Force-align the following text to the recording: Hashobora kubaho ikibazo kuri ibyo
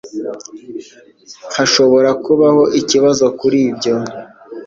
Hashobora 1.55 2.09
kubaho 2.25 2.63
ikibazo 2.79 3.25
kuri 3.39 3.57
ibyo 3.69 3.95